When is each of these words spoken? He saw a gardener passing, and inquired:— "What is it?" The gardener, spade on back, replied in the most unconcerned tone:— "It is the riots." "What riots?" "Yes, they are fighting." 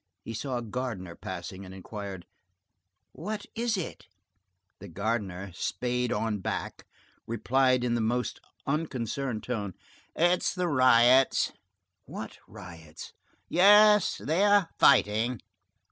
He 0.23 0.33
saw 0.33 0.57
a 0.57 0.63
gardener 0.63 1.15
passing, 1.15 1.63
and 1.63 1.75
inquired:— 1.75 2.25
"What 3.11 3.45
is 3.53 3.77
it?" 3.77 4.07
The 4.79 4.87
gardener, 4.87 5.51
spade 5.53 6.11
on 6.11 6.39
back, 6.39 6.87
replied 7.27 7.83
in 7.83 7.93
the 7.93 8.01
most 8.01 8.39
unconcerned 8.65 9.43
tone:— 9.43 9.75
"It 10.15 10.41
is 10.41 10.55
the 10.55 10.67
riots." 10.67 11.51
"What 12.05 12.39
riots?" 12.47 13.13
"Yes, 13.47 14.17
they 14.17 14.43
are 14.43 14.69
fighting." 14.79 15.39